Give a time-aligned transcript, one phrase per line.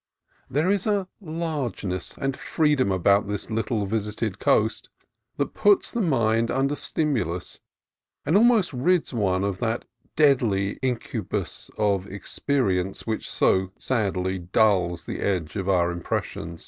[0.49, 4.89] There is a largeness and free dom about this little visited coast
[5.37, 7.61] that puts the mind under stimulus,
[8.25, 9.85] and almost rids one of that
[10.15, 16.59] deadly incubus of experience which so sadly dulls the edge of our impressions.